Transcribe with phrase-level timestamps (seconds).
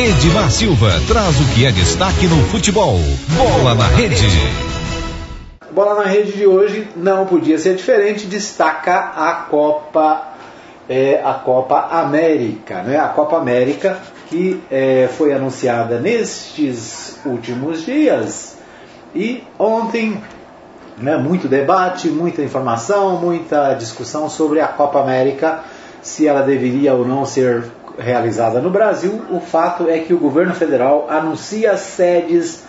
[0.00, 2.98] Edmar Silva traz o que é destaque no futebol.
[3.36, 4.26] Bola na rede.
[5.70, 10.22] Bola na rede de hoje não podia ser diferente, destaca a Copa
[10.88, 12.98] é, a Copa América, né?
[12.98, 13.98] A Copa América
[14.30, 18.56] que é, foi anunciada nestes últimos dias
[19.14, 20.18] e ontem
[20.96, 25.60] né, muito debate, muita informação, muita discussão sobre a Copa América,
[26.00, 27.64] se ela deveria ou não ser
[28.00, 29.22] realizada no Brasil.
[29.30, 32.64] O fato é que o governo federal anuncia sedes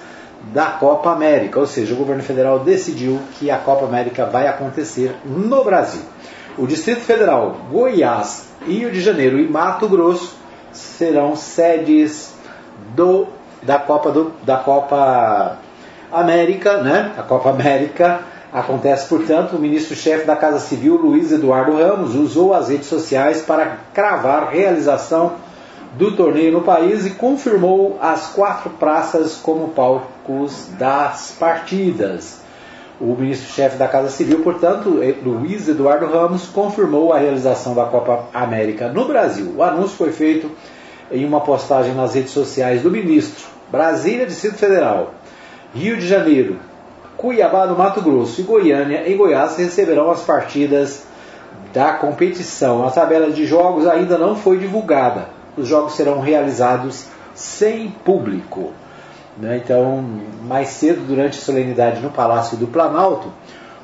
[0.53, 5.15] da Copa América, ou seja, o governo federal decidiu que a Copa América vai acontecer
[5.23, 6.01] no Brasil.
[6.57, 10.35] O Distrito Federal, Goiás, Rio de Janeiro e Mato Grosso
[10.73, 12.33] serão sedes
[12.95, 13.27] do,
[13.61, 15.57] da Copa do, da Copa
[16.11, 17.13] América, né?
[17.17, 18.21] A Copa América
[18.53, 23.77] acontece, portanto, o ministro-chefe da Casa Civil, Luiz Eduardo Ramos, usou as redes sociais para
[23.93, 25.33] cravar realização
[25.97, 32.39] do torneio no país e confirmou as quatro praças como palcos das partidas.
[32.99, 38.89] O ministro-chefe da Casa Civil, portanto, Luiz Eduardo Ramos, confirmou a realização da Copa América
[38.89, 39.55] no Brasil.
[39.57, 40.51] O anúncio foi feito
[41.11, 43.45] em uma postagem nas redes sociais do ministro.
[43.71, 45.15] Brasília, Distrito Federal.
[45.73, 46.59] Rio de Janeiro,
[47.21, 51.03] Cuiabá no Mato Grosso e Goiânia em Goiás receberão as partidas
[51.71, 52.83] da competição.
[52.83, 55.27] A tabela de jogos ainda não foi divulgada.
[55.55, 57.05] Os jogos serão realizados
[57.35, 58.71] sem público.
[59.37, 59.61] Né?
[59.63, 60.03] Então,
[60.47, 63.31] mais cedo, durante a solenidade no Palácio do Planalto,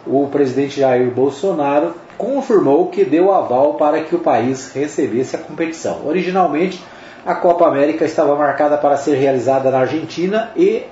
[0.03, 6.07] o presidente Jair Bolsonaro confirmou que deu aval para que o país recebesse a competição.
[6.07, 6.83] Originalmente,
[7.23, 10.85] a Copa América estava marcada para ser realizada na Argentina e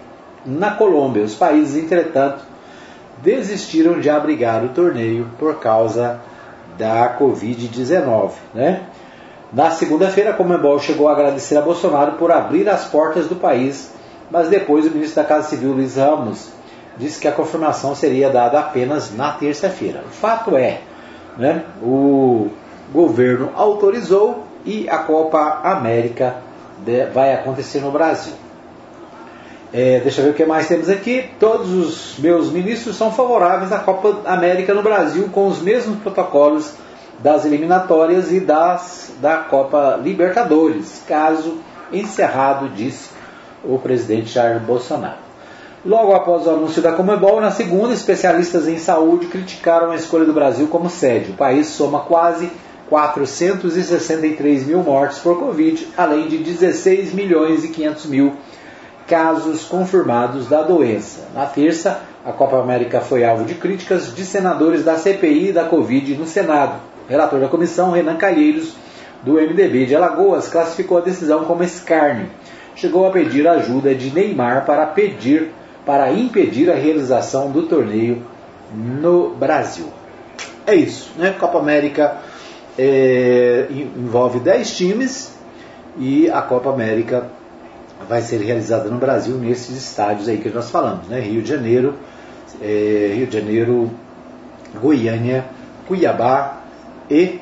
[0.45, 1.23] na Colômbia.
[1.23, 2.43] Os países, entretanto,
[3.21, 6.19] desistiram de abrigar o torneio por causa
[6.77, 8.31] da Covid-19.
[8.53, 8.83] Né?
[9.51, 13.91] Na segunda-feira, a Comembol chegou a agradecer a Bolsonaro por abrir as portas do país,
[14.29, 16.49] mas depois o ministro da Casa Civil, Luiz Ramos,
[16.97, 20.03] disse que a confirmação seria dada apenas na terça-feira.
[20.05, 20.81] O fato é,
[21.37, 22.49] né, o
[22.91, 26.37] governo autorizou e a Copa América
[27.13, 28.33] vai acontecer no Brasil.
[29.77, 31.29] É, deixa eu ver o que mais temos aqui.
[31.37, 36.71] Todos os meus ministros são favoráveis à Copa América no Brasil com os mesmos protocolos
[37.19, 41.57] das eliminatórias e das da Copa Libertadores, caso
[41.91, 43.09] encerrado, disse
[43.65, 45.17] o presidente Jair Bolsonaro.
[45.85, 50.31] Logo após o anúncio da Comebol, na segunda, especialistas em saúde criticaram a escolha do
[50.31, 51.31] Brasil como sede.
[51.31, 52.49] O país soma quase
[52.89, 58.37] 463 mil mortes por Covid, além de 16 milhões e 500 mil
[59.07, 61.27] casos confirmados da doença.
[61.33, 66.15] Na terça, a Copa América foi alvo de críticas de senadores da CPI da Covid
[66.15, 66.79] no Senado.
[67.07, 68.73] O relator da comissão, Renan Calheiros,
[69.23, 72.27] do MDB de Alagoas, classificou a decisão como escárnio.
[72.75, 75.51] Chegou a pedir ajuda de Neymar para pedir
[75.85, 78.23] para impedir a realização do torneio
[78.73, 79.87] no Brasil.
[80.65, 81.35] É isso, né?
[81.39, 82.17] Copa América
[82.77, 85.35] é, envolve 10 times
[85.97, 87.29] e a Copa América
[88.07, 91.19] vai ser realizada no Brasil nesses estádios aí que nós falamos, né?
[91.19, 91.95] Rio de Janeiro,
[92.61, 93.91] é, Rio de Janeiro,
[94.81, 95.45] Goiânia,
[95.87, 96.61] Cuiabá
[97.09, 97.39] e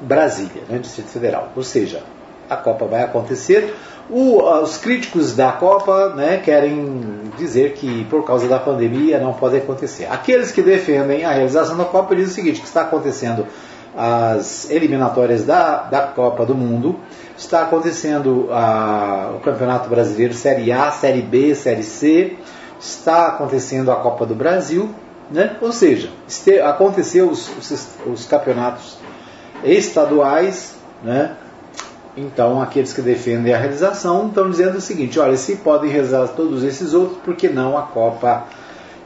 [0.00, 0.78] Brasília, né?
[0.78, 1.50] Distrito Federal.
[1.54, 2.02] Ou seja,
[2.48, 3.74] a Copa vai acontecer.
[4.08, 9.56] O, os críticos da Copa né, querem dizer que por causa da pandemia não pode
[9.56, 10.06] acontecer.
[10.10, 13.46] Aqueles que defendem a realização da Copa dizem o seguinte, que está acontecendo
[13.96, 16.98] as eliminatórias da, da Copa do Mundo,
[17.40, 18.50] está acontecendo
[19.34, 22.36] o Campeonato Brasileiro Série A, Série B, Série C,
[22.78, 24.90] está acontecendo a Copa do Brasil,
[25.30, 25.56] né?
[25.60, 28.98] ou seja, este, aconteceu os, os, os, campeonatos
[29.64, 31.32] estaduais, né?
[32.16, 36.62] então aqueles que defendem a realização estão dizendo o seguinte, olha, se podem realizar todos
[36.62, 38.44] esses outros, por que não a Copa,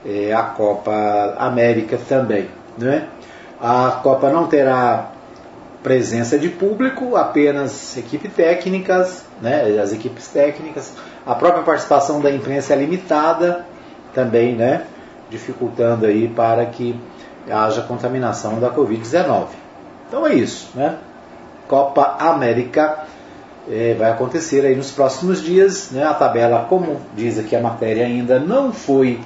[0.04, 2.48] é, a Copa América também?
[2.76, 3.06] Né?
[3.60, 5.13] A Copa não terá
[5.84, 10.94] presença de público, apenas equipes técnicas, né, as equipes técnicas.
[11.26, 13.66] A própria participação da imprensa é limitada
[14.14, 14.86] também, né,
[15.28, 16.98] dificultando aí para que
[17.50, 19.48] haja contaminação da Covid-19.
[20.08, 20.96] Então é isso, né?
[21.68, 23.04] Copa América
[23.70, 26.04] é, vai acontecer aí nos próximos dias, né?
[26.04, 29.20] A tabela, como diz aqui a matéria, ainda não foi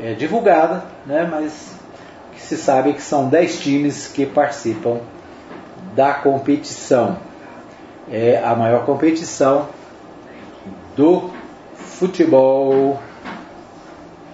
[0.00, 1.28] é, divulgada, né?
[1.30, 1.74] Mas
[2.38, 5.00] se sabe que são 10 times que participam
[5.94, 7.16] da competição.
[8.10, 9.68] É a maior competição
[10.96, 11.30] do
[11.76, 13.00] futebol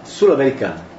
[0.05, 0.91] sul-americano.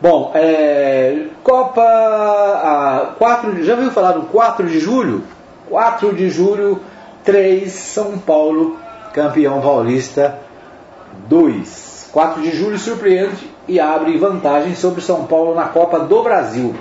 [0.00, 5.22] Bom, é, Copa a 4, já ouviu falar do 4 de julho?
[5.68, 6.80] 4 de julho
[7.24, 8.76] 3, São Paulo,
[9.12, 10.38] campeão paulista
[11.28, 12.10] 2.
[12.12, 16.74] 4 de julho surpreende e abre vantagem sobre São Paulo na Copa do Brasil.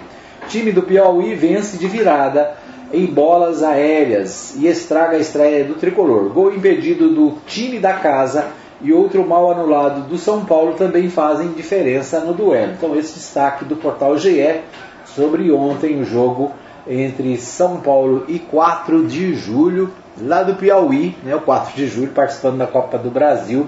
[0.49, 2.55] Time do Piauí vence de virada
[2.93, 6.29] em bolas aéreas e estraga a estreia do tricolor.
[6.29, 8.47] Gol impedido do time da casa
[8.81, 12.73] e outro mal anulado do São Paulo também fazem diferença no duelo.
[12.73, 14.61] Então, esse destaque do portal GE
[15.05, 16.51] sobre ontem o jogo
[16.87, 22.11] entre São Paulo e 4 de julho, lá do Piauí, né, o 4 de julho,
[22.11, 23.67] participando da Copa do Brasil,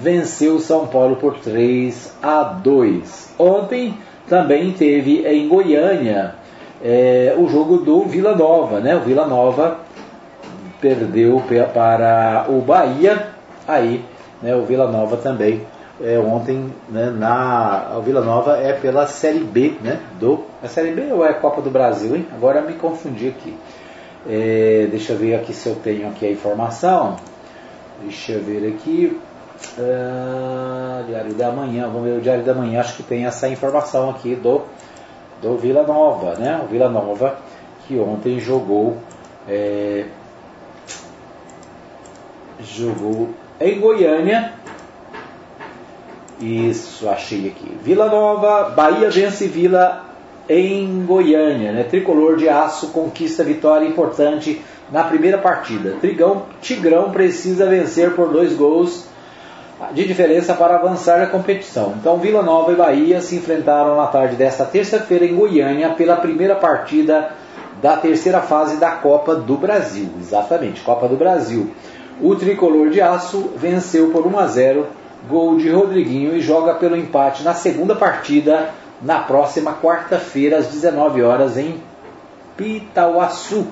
[0.00, 3.34] venceu o São Paulo por 3 a 2.
[3.38, 3.98] Ontem
[4.28, 6.34] também teve em Goiânia
[6.82, 8.94] é, o jogo do Vila Nova, né?
[8.96, 9.78] O Vila Nova
[10.80, 11.42] perdeu
[11.72, 13.28] para o Bahia,
[13.66, 14.04] aí
[14.42, 15.62] né, o Vila Nova também
[16.02, 20.00] é, ontem né, na o Vila Nova é pela Série B, né?
[20.18, 22.26] Do a Série B ou é a Copa do Brasil, hein?
[22.34, 23.56] Agora me confundi aqui.
[24.28, 27.16] É, deixa eu ver aqui se eu tenho aqui a informação.
[28.02, 29.18] Deixa eu ver aqui.
[29.78, 34.10] Uh, Diário da Manhã, vamos ver o Diário da Manhã, acho que tem essa informação
[34.10, 34.62] aqui do,
[35.40, 36.60] do Vila Nova, né?
[36.64, 37.36] O Vila Nova
[37.86, 38.96] que ontem jogou
[39.48, 40.06] é,
[42.60, 43.30] jogou
[43.60, 44.52] em Goiânia.
[46.40, 47.76] Isso, achei aqui.
[47.82, 50.04] Vila Nova, Bahia vence Vila
[50.48, 51.72] em Goiânia.
[51.72, 51.84] Né?
[51.84, 54.60] Tricolor de aço conquista vitória importante
[54.90, 55.96] na primeira partida.
[56.00, 59.06] Trigão, Tigrão precisa vencer por dois gols
[59.92, 61.94] de diferença para avançar na competição.
[61.98, 66.54] Então, Vila Nova e Bahia se enfrentaram na tarde desta terça-feira em Goiânia pela primeira
[66.54, 67.30] partida
[67.82, 70.08] da terceira fase da Copa do Brasil.
[70.20, 71.70] Exatamente, Copa do Brasil.
[72.22, 74.86] O tricolor de aço venceu por 1 a 0,
[75.28, 78.70] gol de Rodriguinho e joga pelo empate na segunda partida
[79.02, 81.82] na próxima quarta-feira às 19 horas em
[82.56, 83.66] Pitauaçu.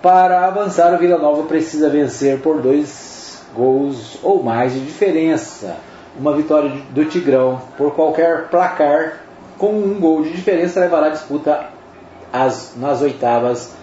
[0.00, 3.09] Para avançar, o Vila Nova precisa vencer por dois
[3.54, 5.76] gols ou mais de diferença.
[6.18, 9.20] Uma vitória do Tigrão por qualquer placar
[9.56, 11.66] com um gol de diferença levará a disputa
[12.32, 13.74] às, nas oitavas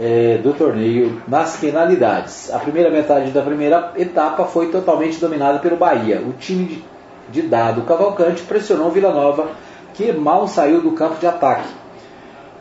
[0.00, 2.52] é, do torneio nas penalidades.
[2.52, 6.20] A primeira metade da primeira etapa foi totalmente dominada pelo Bahia.
[6.20, 6.84] O time de,
[7.30, 9.50] de Dado Cavalcante pressionou Vila Nova,
[9.94, 11.68] que mal saiu do campo de ataque.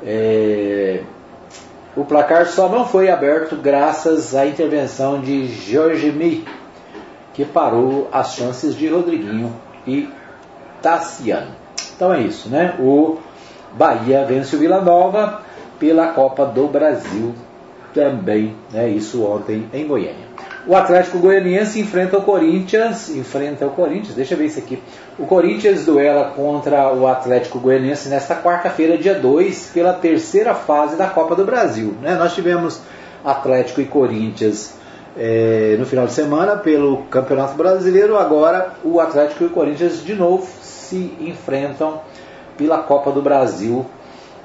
[0.03, 1.01] É,
[1.95, 6.45] o placar só não foi aberto graças à intervenção de Jorge Mi,
[7.33, 9.53] que parou as chances de Rodriguinho
[9.85, 10.09] e
[10.81, 11.51] Tassiano.
[11.95, 12.75] Então é isso, né?
[12.79, 13.17] O
[13.73, 15.41] Bahia vence o Vila Nova
[15.79, 17.33] pela Copa do Brasil
[17.93, 20.30] também, né, isso ontem em Goiânia.
[20.67, 24.81] O Atlético Goianiense enfrenta o Corinthians, enfrenta o Corinthians, deixa eu ver isso aqui.
[25.17, 31.07] O Corinthians duela contra o Atlético Goianiense nesta quarta-feira, dia 2, pela terceira fase da
[31.07, 31.95] Copa do Brasil.
[31.99, 32.15] Né?
[32.15, 32.79] Nós tivemos
[33.25, 34.75] Atlético e Corinthians
[35.17, 40.13] é, no final de semana pelo Campeonato Brasileiro, agora o Atlético e o Corinthians de
[40.13, 42.01] novo se enfrentam
[42.55, 43.85] pela Copa do Brasil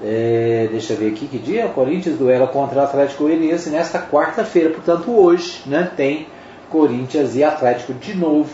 [0.02, 1.66] é, deixa eu ver aqui que dia.
[1.66, 4.70] O Corinthians duela contra o Atlético Goianiense nesta quarta-feira.
[4.70, 6.26] Portanto, hoje né, tem
[6.68, 8.50] Corinthians e Atlético de novo.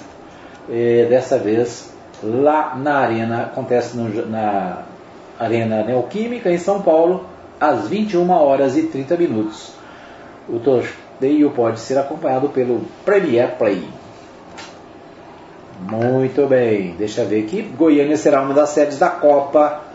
[0.71, 1.93] É, dessa vez
[2.23, 3.43] lá na Arena.
[3.45, 4.85] Acontece no, na
[5.39, 7.27] Arena Neoquímica em São Paulo
[7.59, 9.73] às 21 horas e 30 minutos.
[10.49, 13.83] O torneio pode ser acompanhado pelo Premier Play.
[15.81, 17.63] Muito bem, deixa eu ver aqui.
[17.63, 19.92] Goiânia será uma das sedes da Copa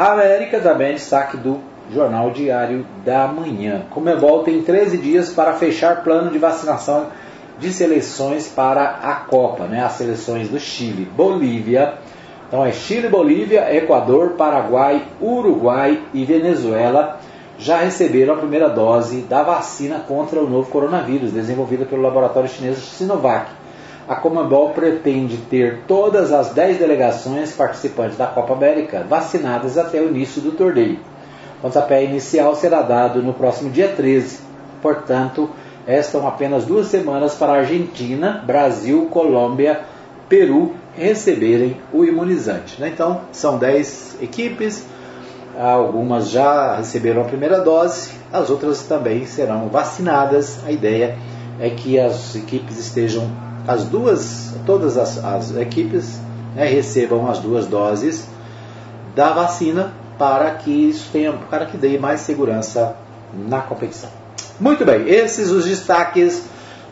[0.00, 1.60] a América também é destaque do
[1.92, 3.82] Jornal Diário da Manhã.
[3.90, 7.08] Comebol tem 13 dias para fechar plano de vacinação
[7.58, 9.84] de seleções para a Copa, né?
[9.84, 11.96] As seleções do Chile, Bolívia.
[12.48, 17.20] Então é Chile, Bolívia, Equador, Paraguai, Uruguai e Venezuela
[17.58, 22.78] já receberam a primeira dose da vacina contra o novo coronavírus, desenvolvida pelo laboratório chinês
[22.78, 23.50] Sinovac
[24.10, 30.08] a Comembol pretende ter todas as 10 delegações participantes da Copa América vacinadas até o
[30.08, 30.98] início do torneio.
[31.58, 34.40] O pontapé inicial será dado no próximo dia 13.
[34.82, 35.48] Portanto,
[35.86, 39.82] restam apenas duas semanas para a Argentina, Brasil, Colômbia,
[40.28, 42.80] Peru receberem o imunizante.
[42.80, 42.88] Né?
[42.92, 44.88] Então, são 10 equipes,
[45.56, 50.58] algumas já receberam a primeira dose, as outras também serão vacinadas.
[50.66, 51.16] A ideia
[51.60, 56.20] é que as equipes estejam as duas, todas as, as equipes
[56.56, 58.26] né, recebam as duas doses
[59.14, 62.96] da vacina para que isso tenha, para que dê mais segurança
[63.48, 64.10] na competição.
[64.58, 66.44] Muito bem, esses os destaques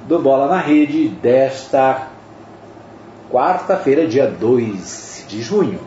[0.07, 2.09] do Bola na Rede desta
[3.31, 5.81] quarta-feira, dia 2 de junho.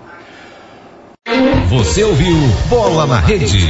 [1.70, 2.36] Você ouviu
[2.70, 3.70] Bola na Rede.